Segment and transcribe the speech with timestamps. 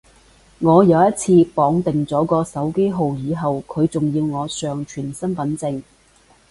[0.57, 5.83] 我有一次綁定咗個手機號以後，佢仲要我上傳身份證